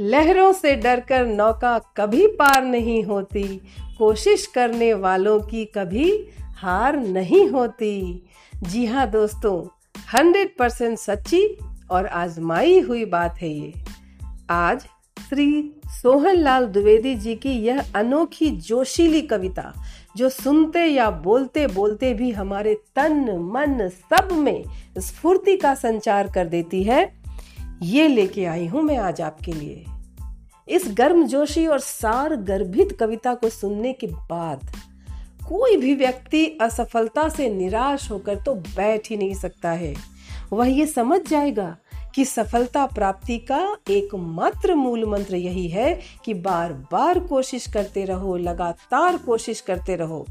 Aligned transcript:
लहरों 0.00 0.52
से 0.52 0.76
डरकर 0.76 1.26
नौका 1.26 1.78
कभी 1.96 2.26
पार 2.26 2.64
नहीं 2.64 3.04
होती। 3.04 3.42
कोशिश 3.98 4.46
करने 4.46 4.94
वालों 4.94 5.40
की 5.40 5.64
कभी 5.64 6.28
हार 6.56 6.96
नहीं 6.96 7.48
होती। 7.48 8.22
जी 8.62 8.86
हाँ 8.86 9.10
दोस्तों, 9.10 9.66
हंड्रेड 10.14 10.56
परसेंट 10.58 10.98
सच्ची 10.98 11.58
और 11.90 12.06
आजमाई 12.06 12.80
हुई 12.80 13.04
बात 13.04 13.38
है 13.38 13.48
ये। 13.48 13.72
आज 14.50 14.86
श्री 15.28 15.74
सोहन 15.86 16.36
लाल 16.36 16.66
द्विवेदी 16.66 17.14
जी 17.14 17.34
की 17.34 17.52
यह 17.52 17.92
अनोखी 17.94 18.50
जोशीली 18.50 19.22
कविता, 19.22 19.72
जो 20.16 20.28
सुनते 20.28 20.84
या 20.84 21.10
बोलते 21.10 21.66
बोलते 21.66 22.14
भी 22.14 22.30
हमारे 22.30 22.74
तन, 22.96 23.30
मन 23.52 23.88
सब 23.88 24.32
में 24.32 24.64
स्फूर्ति 24.98 25.56
का 25.56 25.74
संचार 25.74 26.32
कर 26.32 26.46
देती 26.46 26.82
है 26.82 27.23
ये 27.84 28.06
लेके 28.08 28.44
आई 28.44 28.66
हूँ 28.66 28.82
मैं 28.82 28.96
आज 28.96 29.20
आपके 29.20 29.52
लिए। 29.52 29.84
इस 30.68 30.84
गर्मजोशी 30.88 31.66
और 31.66 31.78
सार 31.78 32.34
गर्भित 32.36 32.96
कविता 33.00 33.34
को 33.34 33.48
सुनने 33.48 33.92
के 33.92 34.06
बाद 34.06 34.70
कोई 35.48 35.76
भी 35.76 35.94
व्यक्ति 35.94 36.46
असफलता 36.60 37.28
से 37.28 37.48
निराश 37.50 38.10
होकर 38.10 38.36
तो 38.36 38.54
बैठ 38.54 39.08
ही 39.10 39.16
नहीं 39.16 39.34
सकता 39.34 39.70
है। 39.70 39.94
वह 40.52 40.68
ये 40.68 40.86
समझ 40.86 41.20
जाएगा 41.28 41.76
कि 42.14 42.24
सफलता 42.24 42.86
प्राप्ति 42.86 43.38
का 43.38 43.76
एकमात्र 43.90 44.74
मूल 44.74 45.04
मंत्र 45.04 45.36
यही 45.36 45.68
है 45.68 46.00
कि 46.24 46.34
बार 46.34 46.72
बार 46.92 47.18
कोशिश 47.18 47.66
करते 47.66 48.04
रहो, 48.04 48.36
लगातार 48.36 49.16
कोशिश 49.16 49.60
करते 49.60 49.96
रहो। 49.96 50.24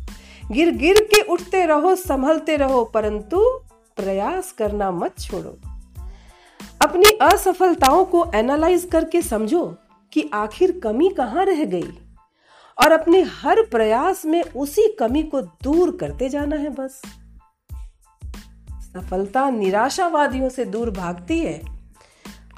गिर 0.51 0.71
गिर 0.71 1.03
के 1.13 1.21
उठते 1.21 1.65
रहो, 1.65 1.95
संभलते 1.95 2.55
रहो, 2.57 2.83
परंतु 2.85 3.45
प्रयास 3.97 4.51
करना 4.51 4.91
मत 4.91 5.19
छोड़ो। 5.19 5.57
अपनी 6.83 7.17
असफलताओं 7.21 8.05
को 8.05 8.31
एनालाइज 8.35 8.89
करके 8.91 9.21
समझो 9.21 9.75
कि 10.13 10.29
आखिर 10.33 10.79
कमी 10.83 11.09
कहाँ 11.09 11.45
रह 11.45 11.65
गई। 11.65 11.99
और 12.83 12.91
अपने 12.91 13.21
हर 13.21 13.61
प्रयास 13.61 14.25
में 14.25 14.43
उसी 14.43 14.95
कमी 14.99 15.23
को 15.23 15.41
दूर 15.41 15.97
करते 15.97 16.29
जाना 16.29 16.55
है 16.55 16.69
बस। 16.69 17.01
सफलता 18.79 19.49
निराशावादियों 19.49 20.49
से 20.49 20.65
दूर 20.65 20.91
भागती 20.91 21.39
है। 21.39 21.61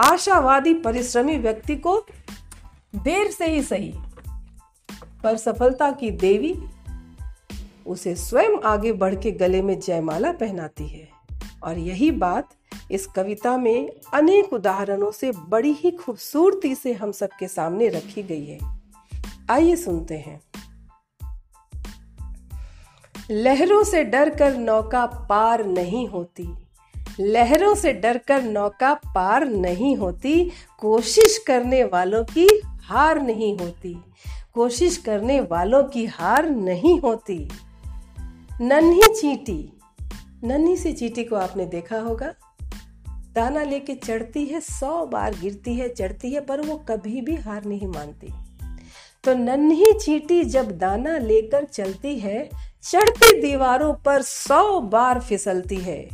आशावादी 0.01 0.73
परिश्रमी 0.73 1.37
व्यक्ति 1.37 1.75
को 1.75 2.05
देर 2.95 3.31
से 3.31 3.45
ही 3.45 3.63
सही। 3.63 3.93
पर 5.23 5.37
सफलता 5.37 5.91
की 5.91 6.11
देवी 6.11 6.55
उसे 7.87 8.15
स्वयं 8.15 8.61
आगे 8.65 8.93
बढ़ 8.93 9.15
के 9.15 9.31
गले 9.31 9.61
में 9.61 9.79
जयमाला 9.79 10.31
पहनाती 10.31 10.87
है। 10.87 11.14
और 11.66 11.77
यही 11.77 12.11
बात 12.11 12.49
इस 12.91 13.05
कविता 13.05 13.58
में 13.58 13.89
अनेक 14.13 14.53
उदाहरणों 14.53 15.11
से 15.11 15.31
बड़ी 15.31 15.72
ही 15.72 15.91
खूबसूरती 15.91 16.75
से 16.75 16.94
हम 16.94 17.11
सबके 17.11 17.47
सामने 17.47 17.88
रखी 17.88 18.23
गई 18.23 18.45
है। 18.45 18.59
आइए 19.49 19.75
सुनते 19.75 20.16
हैं। 20.16 20.41
लहरों 23.31 23.83
से 23.83 24.03
डरकर 24.03 24.57
नौका 24.57 25.05
पार 25.05 25.66
नहीं 25.66 26.07
होती। 26.07 26.49
लहरों 27.19 27.75
से 27.75 27.94
डरकर 27.94 28.44
नौका 28.44 28.94
पार 28.94 29.47
नहीं 29.47 29.95
होती। 29.95 30.52
कोशिश 30.79 31.44
करने 31.47 31.83
वालों 31.83 32.23
की 32.23 32.61
हार 32.66 33.22
नहीं 33.22 33.57
होती। 33.57 33.97
कोशिश 34.53 34.97
करने 34.97 35.41
वालों 35.41 35.83
की 35.83 36.05
हार 36.05 36.50
नहीं 36.50 37.00
होती। 37.00 37.50
नन्ही 38.61 39.02
चींटी 39.02 39.74
नन्ही 40.45 40.77
सी 40.77 40.93
चीटी 40.93 41.23
को 41.23 41.35
आपने 41.35 41.65
देखा 41.65 41.97
होगा। 41.97 42.33
दाना 43.09 43.63
लेके 43.63 43.95
चढ़ती 43.95 44.45
है, 44.45 44.59
सौ 44.59 45.05
बार 45.05 45.35
गिरती 45.41 45.73
है, 45.73 45.89
चढ़ती 45.89 46.31
है, 46.31 46.41
पर 46.41 46.61
वो 46.61 46.75
कभी 46.75 47.21
भी 47.21 47.35
हार 47.35 47.66
नहीं 47.66 47.88
मानती। 47.88 48.33
तो 49.23 49.33
नन्ही 49.33 49.94
चीटी 49.94 50.44
जब 50.44 50.78
दाना 50.78 51.17
लेकर 51.17 51.63
चलती 51.63 52.19
है, 52.19 52.50
चढ़ती 52.83 53.41
दीवारों 53.41 53.94
पर 53.94 54.22
सौ 54.22 54.79
बार 54.79 55.22
फिसलती 55.22 55.75
है। 55.75 56.09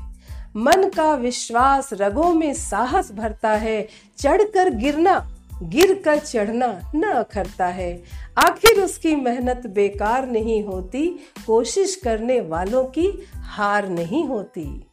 मन 0.55 0.89
का 0.89 1.15
विश्वास 1.15 1.89
रगों 1.93 2.33
में 2.33 2.53
साहस 2.53 3.11
भरता 3.11 3.49
है, 3.49 3.87
चढ़कर 4.17 4.69
गिरना 4.69 5.30
गिर 5.63 6.01
कर 6.05 6.19
चढ़ना 6.19 6.91
न 6.95 7.03
अखरता 7.03 7.67
है। 7.67 8.03
आखिर 8.37 8.83
उसकी 8.83 9.15
मेहनत 9.15 9.67
बेकार 9.67 10.27
नहीं 10.27 10.63
होती, 10.63 11.19
कोशिश 11.47 11.95
करने 11.95 12.41
वालों 12.41 12.83
की 12.83 13.27
हार 13.35 13.89
नहीं 13.89 14.25
होती। 14.25 14.85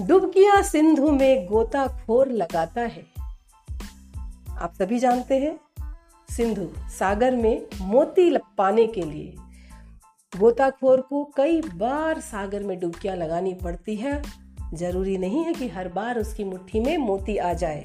डुबकिया 0.00 0.62
सिंधु 0.62 1.10
में 1.10 1.46
गोताखोर 1.46 2.28
लगाता 2.28 2.80
है। 2.80 3.06
आप 4.58 4.74
सभी 4.78 4.98
जानते 4.98 5.38
हैं, 5.38 5.60
सिंधु 6.30 6.68
सागर 6.98 7.36
में 7.36 7.66
मोती 7.80 8.38
पाने 8.58 8.86
के 8.86 9.02
लिए 9.02 9.34
गोताखोर 10.38 11.00
को 11.00 11.32
कई 11.36 11.60
बार 11.60 12.20
सागर 12.20 12.62
में 12.62 12.80
डुबकियाँ 12.80 13.16
लगानी 13.16 13.54
पड़ती 13.54 13.96
है। 13.96 14.22
ज़रूरी 14.74 15.18
नहीं 15.18 15.44
है 15.44 15.52
कि 15.52 15.68
हर 15.68 15.88
बार 15.88 16.18
उसकी 16.18 16.44
मुट्ठी 16.44 16.80
में 16.80 16.98
मोती 16.98 17.36
आ 17.36 17.52
जाए। 17.52 17.84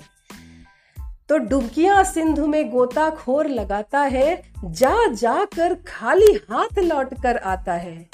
तो 1.29 1.38
डुबकियाँ 1.38 2.03
सिंधु 2.03 2.47
में 2.47 2.69
गोताखोर 2.71 3.47
लगाता 3.47 3.99
है, 3.99 4.41
जा 4.65 4.95
जा 5.07 5.43
कर 5.45 5.73
खाली 5.88 6.33
हाथ 6.49 6.79
लौट 6.79 7.13
कर 7.21 7.38
आता 7.38 7.73
है। 7.73 8.09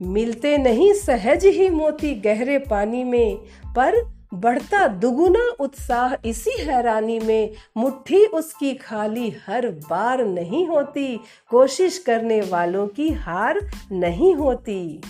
मिलते 0.00 0.56
नहीं 0.58 0.92
सहज 0.94 1.44
ही 1.46 1.68
मोती 1.70 2.14
गहरे 2.14 2.58
पानी 2.58 3.04
में, 3.04 3.36
पर 3.76 4.00
बढ़ता 4.34 4.86
दुगुना 4.88 5.46
उत्साह 5.60 6.14
इसी 6.24 6.60
हैरानी 6.60 7.18
में। 7.18 7.50
मुट्ठी 7.76 8.24
उसकी 8.26 8.74
खाली 8.74 9.28
हर 9.46 9.68
बार 9.90 10.24
नहीं 10.24 10.66
होती, 10.68 11.16
कोशिश 11.50 11.98
करने 11.98 12.40
वालों 12.40 12.86
की 12.86 13.08
हार 13.10 13.60
नहीं 13.92 14.34
होती। 14.34 15.02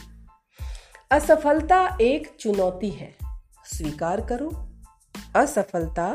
असफलता 1.10 1.86
एक 2.00 2.30
चुनौती 2.40 2.90
है, 2.90 3.14
स्वीकार 3.66 4.20
करो, 4.20 4.50
असफलता 5.36 6.06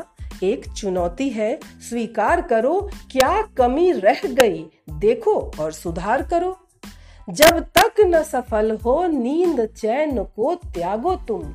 एक 0.42 0.72
चुनौती 0.72 1.28
है। 1.28 1.58
स्वीकार 1.90 2.40
करो, 2.40 2.90
क्या 3.10 3.42
कमी 3.42 3.92
रह 3.92 4.20
गई। 4.24 4.66
देखो 4.90 5.52
और 5.60 5.72
सुधार 5.72 6.22
करो। 6.22 6.58
जब 7.30 7.60
तक 7.60 7.92
न 8.00 8.22
सफल 8.22 8.78
हो, 8.84 9.06
नींद 9.06 9.66
चैन 9.66 10.24
को 10.24 10.54
त्यागो 10.54 11.14
तुम। 11.14 11.54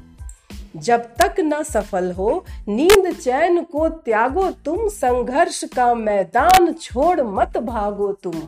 जब 0.76 1.00
तक 1.00 1.36
न 1.40 1.64
सफल 1.64 2.12
हो, 2.12 2.46
नींद 2.68 3.16
चैन 3.16 3.64
को 3.64 3.90
त्यागो 3.90 4.52
तुम। 4.52 4.88
संघर्ष 4.88 5.64
का 5.64 5.96
मैदान 5.96 6.74
छोड़ 6.74 7.22
मत 7.22 7.58
भागो 7.58 8.12
तुम। 8.12 8.42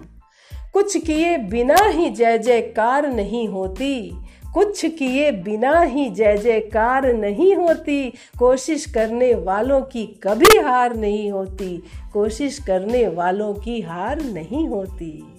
कुछ 0.73 0.97
किए 0.97 1.37
बिना 1.37 1.75
ही 1.85 2.09
जय 2.09 2.37
जयकार 2.37 3.07
नहीं 3.07 3.47
होती। 3.47 4.24
कुछ 4.55 4.85
किए 4.85 5.31
बिना 5.31 5.81
ही 5.81 6.09
जय 6.09 6.37
जयकार 6.37 7.13
नहीं 7.13 7.55
होती। 7.55 8.13
कोशिश 8.39 8.85
करने 8.85 9.35
वालों 9.35 9.81
की 9.81 10.05
कभी 10.23 10.59
हार 10.59 10.95
नहीं 10.95 11.31
होती। 11.31 11.83
कोशिश 12.13 12.59
करने 12.59 13.07
वालों 13.07 13.53
की 13.53 13.81
हार 13.81 14.21
नहीं 14.21 14.67
होती। 14.67 15.34